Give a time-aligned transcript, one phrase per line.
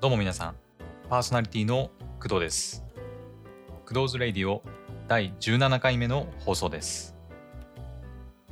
[0.00, 0.54] どうも皆さん、
[1.10, 1.90] パーソナリティの
[2.22, 2.82] 工藤です。
[3.86, 4.62] 工藤ズレイディオ
[5.08, 7.14] 第17回目の放送です。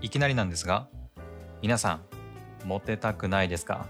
[0.03, 0.89] いきなりなんですが、
[1.63, 2.03] 皆さん、
[2.67, 3.87] モテたくないですか？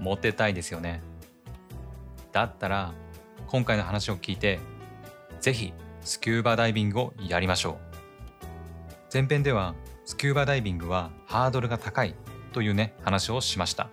[0.00, 1.00] モテたいですよね。
[2.32, 2.92] だったら、
[3.46, 4.58] 今回の話を聞いて、
[5.40, 7.76] ぜひスキューバダイビングをやりましょう。
[9.14, 12.16] 前編では、スキューバダイビングはハードルが高い
[12.52, 13.90] というね、話をしました。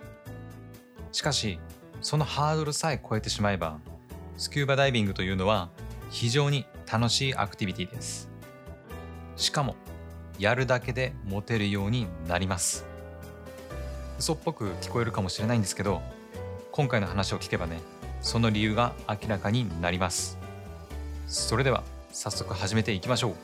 [1.12, 1.60] しかし、
[2.04, 3.78] そのハードルさえ超えてしまえば、
[4.36, 5.70] スキューバダイビングというのは
[6.10, 8.28] 非常に楽しいアクティビティです。
[9.36, 9.74] しかも、
[10.38, 12.84] やるだけでモテるようになります。
[14.18, 16.02] 嘘っぽく聞こえるかもしれないんですけど、
[16.72, 17.80] 今回の話を聞けばね、
[18.20, 20.36] その理由が明らかになります。
[21.26, 23.34] それでは、早速始めていきましょう。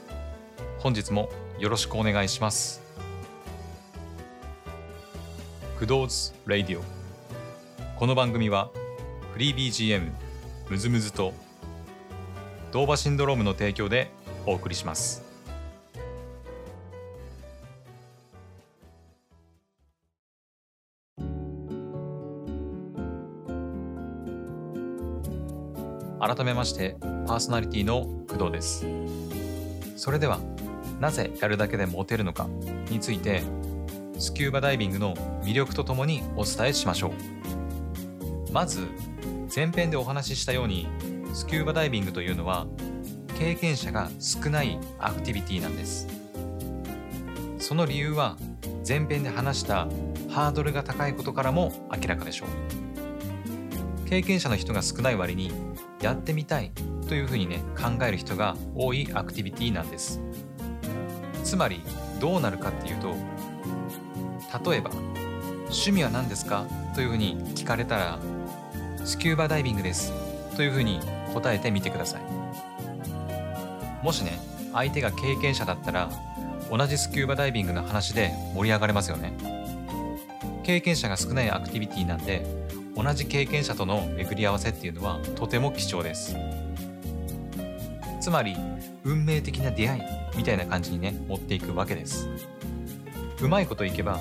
[0.80, 2.82] 本日もよろしくお願いします。
[5.78, 6.99] 工藤's Radio
[8.00, 8.70] この番組は
[9.34, 10.10] フリー BGM
[10.70, 11.34] MusMus と
[12.72, 14.10] DOVA-SYNDROME の提供で
[14.46, 15.22] お送りします。
[26.18, 28.86] 改めましてパーソナリティの工藤です。
[29.98, 30.40] それでは
[31.00, 32.48] なぜやるだけでモテるのか
[32.88, 33.42] について
[34.18, 37.39] スキューバダイビングの魅力とともにお伝えしましょう。
[38.52, 38.88] まず
[39.54, 40.88] 前編でお話ししたように
[41.32, 42.66] スキューバダイビングというのは
[43.38, 46.08] 経験者が少ないアクティビティなんです。
[47.58, 48.36] その理由は
[48.86, 49.86] 前編で話した
[50.28, 52.48] ハードルが高いことからも明らかでしょう。
[54.08, 55.52] 経験者の人が少ない割に
[56.02, 56.72] やってみたい
[57.08, 60.20] というふうにね考える人が多いアクティビティなんです。
[61.44, 61.82] つまり
[62.18, 63.14] どうなるかっていうと
[64.70, 64.90] 例えば
[65.64, 66.66] 趣味は何ですか？
[66.94, 68.18] というふうに聞かれたら
[69.10, 70.12] スキューバダイビングです。
[70.54, 71.00] というふうに
[71.34, 72.22] 答えてみてください。
[74.04, 74.38] もしね
[74.72, 76.08] 相手が経験者だったら
[76.70, 79.32] 同じスキューバダイビングの話で盛り上がれますよね。
[80.62, 82.46] 経験者が少ないアクティビティなんで
[82.94, 86.36] 同じ経験者との巡り合わせっていうのはとても貴重です。
[88.20, 88.56] つまり
[89.02, 90.02] 運命的な出会い
[90.36, 92.28] みたいな感じにね持っていくわけです。
[93.42, 94.20] うまいこといけば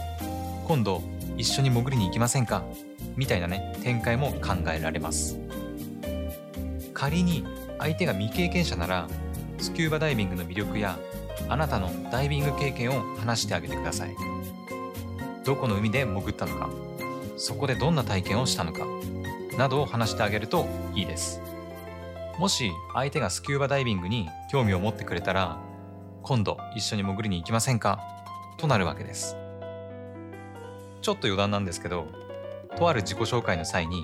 [0.68, 1.03] 今度
[1.39, 2.66] 一緒に潜りに行きませんか？
[3.16, 5.39] みたいなね展開も考えられます。
[6.94, 7.45] 仮に
[7.79, 9.07] 相手が未経験者なら
[9.57, 11.00] スキューバダイビングの魅力や
[11.47, 14.16] あなたのダイビング経験を話してあげてください。
[15.45, 16.69] どこの海で潜ったのか？
[17.38, 18.85] そこでどんな体験をしたのか？
[19.57, 21.39] などを話してあげるといいです。
[22.38, 25.57] もし相手がスキューバダイビングに興味を持ってくれたら
[26.21, 28.01] 今度一緒に潜りに行きませんか？
[28.57, 29.38] となるわけです。
[31.02, 32.08] ちょっと余談なんですけど
[32.78, 34.04] とある自己紹介の際に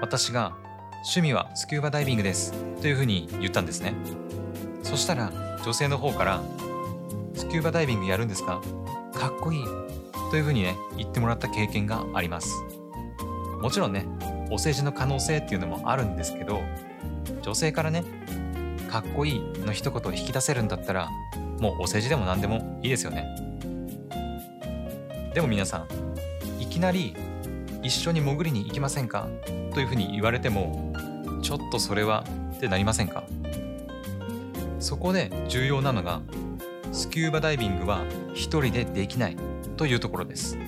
[0.00, 0.52] 私が
[0.94, 3.94] 趣味はスキューバダイビングですというふうに言ったんですね。
[4.82, 5.30] そしたら
[5.64, 6.42] 女性の方から
[7.34, 8.60] スキューバダイビングやるんですか？
[9.14, 9.64] かっこいい
[10.30, 12.50] というふうにね言ってもらった経験があります。
[13.60, 14.06] もちろんね
[14.50, 16.62] お世辞の可能性っていうのもあるんですけど
[17.42, 18.04] 女性からね
[18.90, 21.08] かっこいいの一言を引き出せるんだったら
[21.58, 23.26] もうお世辞でも何でもいいですよね。
[25.34, 25.86] でも皆さ
[26.58, 27.14] んいきなり
[27.82, 29.28] 一緒に潜りに行きませんか？
[29.72, 30.92] というふうに言われても
[31.42, 32.24] ちょっとそれは
[32.56, 33.24] ってなりませんか？
[34.80, 36.20] そこで重要なのが
[36.92, 38.04] スキューバダイビングは
[38.34, 39.36] 一人でできない
[39.76, 40.58] というところです。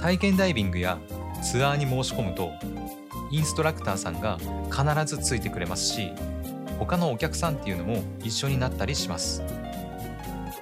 [0.00, 0.98] 体験ダイビングや
[1.42, 2.52] ツアーに申し込むと
[3.30, 4.38] インストラクターさんが
[4.70, 6.12] 必ずついてくれますし
[6.78, 9.42] 他のお客さんっていうのも一緒になったりします。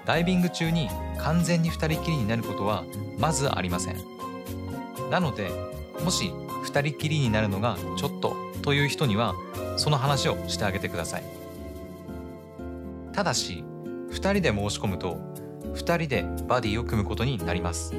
[0.05, 2.85] ダイビング中に完全に2人きりになることは
[3.19, 3.97] まずありません。
[5.11, 5.51] なので
[6.05, 6.33] もし
[6.65, 9.35] 2人きりになるのがちょっとという人には
[9.77, 11.25] その話をしてあげてください。
[13.13, 13.65] ただし
[14.11, 15.19] 2人で申し込むと
[15.75, 17.95] 2人でバディを組むことになります。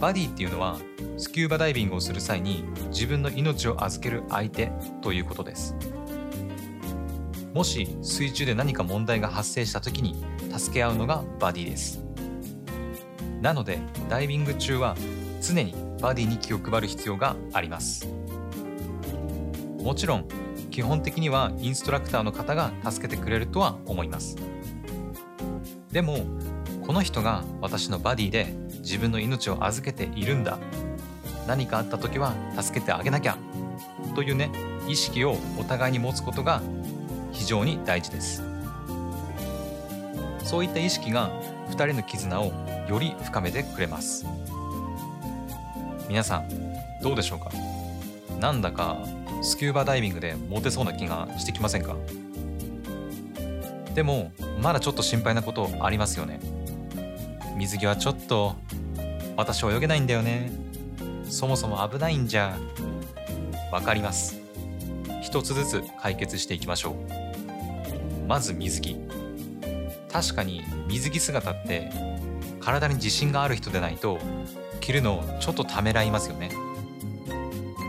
[0.00, 0.78] バディっていうのは
[1.18, 4.72] スキューバダイビングをする際に自分の命を預ける相手
[5.02, 5.74] ということです。
[7.52, 10.24] もし水中で何か問題が発生した時に
[10.56, 12.00] 助け合うのがバディです。
[13.40, 14.96] なのでダイビング中は
[15.40, 18.06] 常にバディに気を配る必要があります。
[19.82, 20.28] もちろん
[20.70, 24.36] 基本的にはインストラクターの方が助けてくれるとは思います。
[25.90, 26.18] でも
[26.86, 30.58] この人が私のバディで自分の命を預けているんだ。
[31.48, 33.36] 何かあった時は助けてあげなきゃ。
[34.14, 34.50] というね
[34.86, 36.62] 意識をお互いに持つことが
[37.32, 38.42] 非常に大事です。
[40.44, 41.30] そういった意識が
[41.70, 42.52] 2人の絆を
[42.88, 44.26] より深めてくれます。
[46.08, 46.48] 皆さん
[47.02, 47.50] どうでしょうか？
[48.40, 48.98] なんだか
[49.42, 51.96] スキューバダイビングでモテそうな気がしてきませんか？
[53.94, 56.40] でもまだちょっと心配なことありますよね。
[57.56, 58.56] 水着はちょっと
[59.36, 60.50] 私泳げないんだよね。
[61.28, 62.58] そもそも危ないんじゃ。
[63.70, 64.39] わかります。
[65.22, 66.94] 一つずつ解決していきましょう。
[68.26, 68.96] まず水着。
[70.12, 71.90] 確かに水着姿って
[72.60, 74.18] 体に自信がある人でないと
[74.80, 76.50] 着るのちょっとためらいますよね。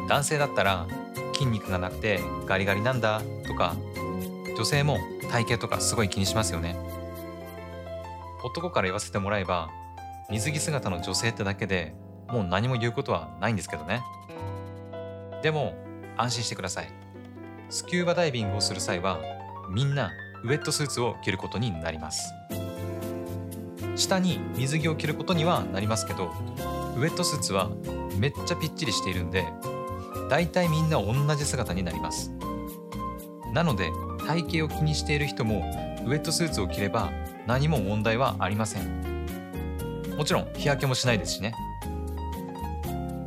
[0.08, 0.88] 男性だったら
[1.34, 3.76] 筋肉がなくてガリガリなんだとか
[4.56, 5.00] 女性も
[5.32, 6.76] 体型とかすごい気にしますよね。
[8.44, 9.70] 男から言わせてもらえば
[10.30, 11.94] 水着姿の女性ってだけで
[12.28, 14.04] もう何も言うことはないんですけどね。
[15.42, 15.76] でも
[16.18, 17.01] 安心してください。
[17.72, 19.18] スキューバダイビングをする際は
[19.70, 20.12] みんな
[20.44, 22.34] ウェットスーツを着ることになります。
[23.96, 26.34] 下に水着を着ることにはなりますけど
[26.98, 27.70] ウェットスーツは
[28.18, 29.46] めっちゃぴっちりしているんで
[30.30, 32.34] 大体みんな同じ姿になります。
[33.54, 33.90] なので
[34.28, 35.60] 体型を気にしている人も
[36.06, 37.10] ウェットスーツを着れば
[37.48, 39.02] 何も問題はありません。
[40.18, 41.54] もちろん日焼けもしないですしね。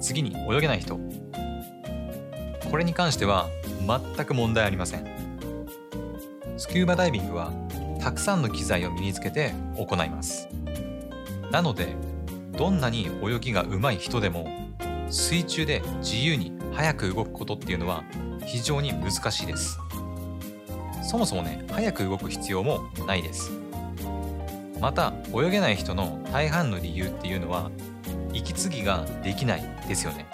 [0.01, 1.01] 次に泳げない人。
[2.75, 3.51] これに関しては
[3.87, 5.07] 全く問題ありません。
[6.57, 7.53] スキューバダイビングは
[8.01, 10.49] たくさんの機材を身につけて行います。
[11.53, 11.95] なので
[12.59, 14.49] どんなに泳ぎが上手い人でも
[15.09, 18.03] 水中で自由に速く動くことっていうのは
[18.45, 19.79] 非常に難しいです。
[21.01, 23.53] そもそもね速く動く必要もないです。
[24.81, 27.71] また泳げない人の大半の理由っていうのは
[28.33, 30.27] 息継ぎができないですよね。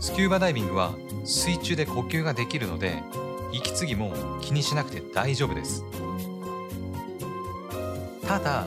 [0.00, 0.94] スキューバダイビングは
[1.24, 3.02] 水中で呼吸ができるので
[3.52, 5.84] 息継ぎも気にしなくて大丈夫です。
[8.26, 8.64] ただ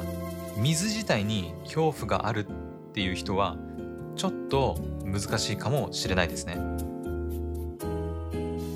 [0.57, 3.57] 水自体に恐怖があるっていう人は
[4.15, 6.57] ちょっと難しいかもしれないですね。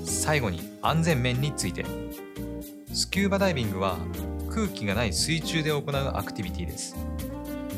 [0.04, 1.84] 最後に安全面について。
[2.92, 3.98] スキューバダイビングは
[4.50, 5.82] 空気がない水中で行う
[6.14, 6.96] アクティビティです。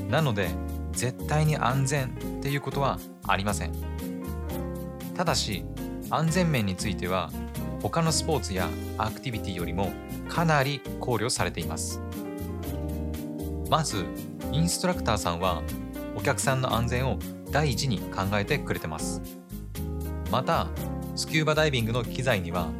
[0.08, 0.48] なので
[0.92, 2.08] 絶対に安全っ
[2.42, 3.72] ていうことはありません。
[5.20, 5.66] ただし
[6.08, 7.30] 安全面については
[7.82, 9.92] 他のスポーツやアクティビティよりも
[10.30, 12.00] かなり考慮されています。
[13.68, 14.06] まず
[14.50, 15.62] インストラクターさんは
[16.16, 17.18] お客さんの安全を
[17.50, 19.20] 第一に考えてくれてます。
[20.30, 20.68] また
[21.14, 22.70] スキューバダイビングの機材には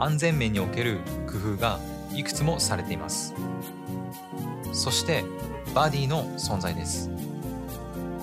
[0.00, 0.98] 安全面における
[1.28, 1.78] 工夫が
[2.12, 3.36] いくつもされています。
[4.72, 5.22] そして
[5.76, 7.08] バディの存在です。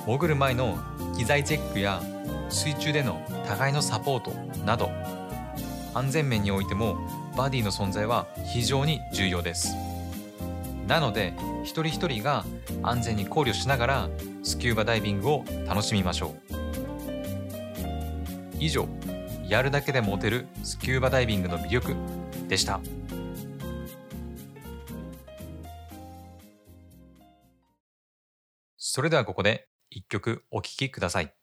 [0.06, 0.78] 潜る前の
[1.16, 2.02] 機材チェックや
[2.52, 4.32] 水中での互いのサポート
[4.66, 4.92] など
[5.94, 6.98] 安全面においても
[7.36, 9.76] バディの存在は非常に重要です。
[10.88, 11.34] なので
[11.64, 12.46] 一人一人が
[12.84, 14.10] 安全に考慮しながら
[14.44, 16.52] スキューバダイビングを楽しみましょう。
[18.60, 18.88] 以上
[19.48, 21.96] やるだけでモテるスキューバダイビングの魅力
[22.48, 22.80] でした。
[28.78, 31.34] それではここで一曲お聴きください。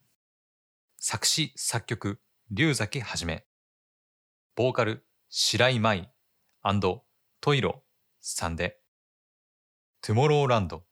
[1.00, 3.47] 作詞作曲龍崎はじめ。
[4.56, 6.11] ボーカル白井舞。
[7.41, 7.85] トイロ
[8.21, 8.81] さんで。
[10.03, 10.88] トゥモローランド。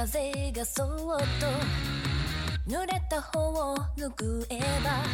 [0.00, 0.86] 風がそっ
[1.38, 1.46] と
[2.66, 5.04] 濡れた方を拭えば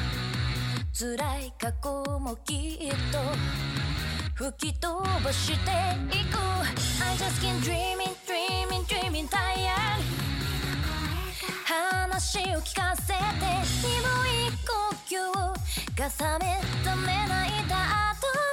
[0.93, 3.19] 辛い過去もきっと
[4.35, 5.55] 吹き飛ばして
[6.17, 6.39] いく。
[7.03, 10.05] I just keep dreaming dreaming dreaming tired.
[11.65, 13.19] 話を聞かせて
[13.83, 13.91] 鈍
[14.39, 14.71] い呼
[15.05, 18.46] 吸が覚めためないだ後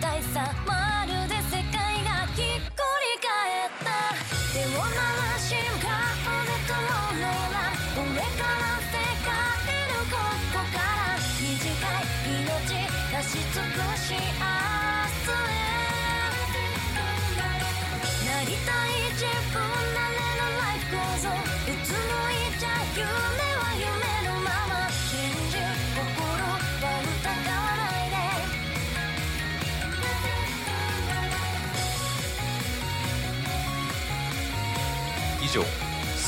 [0.00, 3.90] な魔法みたいさまるで世界がひっくり返った。
[4.52, 4.94] 手を回
[5.40, 6.82] し向かうベトロ
[7.14, 7.58] のような
[7.94, 8.94] これから世
[9.26, 9.30] 界
[9.90, 10.14] のこ
[10.52, 15.62] こから短い命出し尽くし明日へ。
[18.26, 19.56] なりたい自分
[19.94, 21.57] なれの life goes on いつ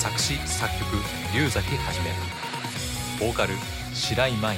[0.01, 0.97] 作詞作曲
[1.35, 2.07] 龍崎はじめ
[3.21, 3.53] ボーカル
[3.93, 4.57] 白井舞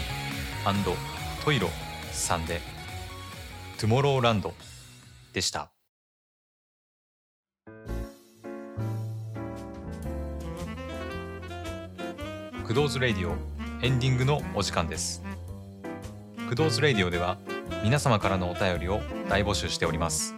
[1.44, 1.68] トイロ
[2.12, 2.60] さんで
[3.76, 4.54] トゥモローランド
[5.32, 5.72] でした。
[12.64, 13.34] クドーズレディオ
[13.84, 15.24] エンディングのお時間です。
[16.48, 17.36] クドーズレディオでは
[17.82, 20.36] 皆様からのお便りを大募集しております。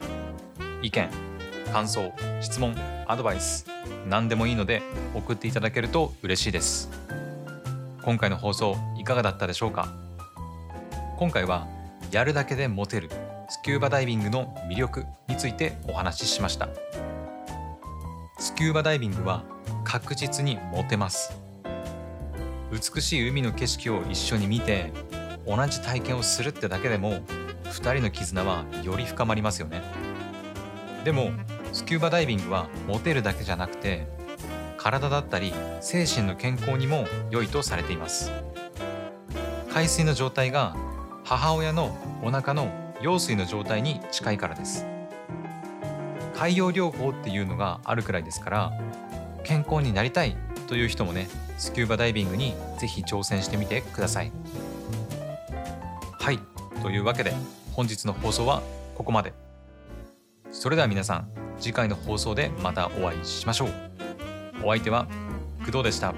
[0.80, 1.10] 意見、
[1.72, 3.66] 感想、質問、アドバイス、
[4.08, 4.82] 何でもいいので
[5.14, 6.90] 送っていただけると嬉しいです。
[8.02, 9.88] 今回の放送いかがだったでしょうか？
[11.18, 11.66] 今回は
[12.10, 13.10] やるだけでモテる
[13.48, 16.68] スキューバダイビングの魅力についてお話ししました。
[18.38, 19.44] スキューバダイビングは
[19.84, 21.32] 確実にモテます。
[22.70, 24.92] 美しい海の景色を一緒に見て
[25.46, 27.20] 同じ体験をするってだけでも
[27.64, 29.82] 2人の絆はより深まりますよね。
[31.04, 31.30] でも
[31.74, 34.06] スキューバダイビングはモテるだけじゃなくて
[34.76, 38.30] 体だったり精神の健康にも良いとされています。
[39.70, 40.76] 海水の状態が
[41.24, 44.86] 母親のお腹の羊水の状態に近いからです。
[46.32, 48.72] 海洋療法っていうのがあるくらいですから
[49.42, 50.36] 健康になりたい
[50.68, 51.28] という人もね
[51.58, 54.30] スキューバダイビングにぜひ挑戦してみてください。
[56.20, 56.38] はい
[56.82, 57.32] というわけで
[57.72, 58.62] 本日の放送は
[58.94, 59.32] ここまで。
[60.52, 63.68] それでは皆さん次回の放送でまたお会いしましょう。
[64.62, 65.06] お相手は
[65.60, 66.14] 工藤でした。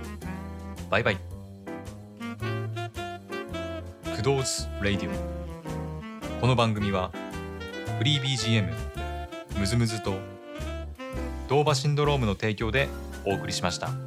[0.90, 1.18] バイバイ。
[4.22, 6.40] 工藤's Radio。
[6.40, 7.10] この番組は
[7.98, 8.72] フリー BGM
[9.58, 10.14] MusMus と
[11.48, 12.88] DOVA-SYNDROME の提供で
[13.24, 14.05] お送りしました。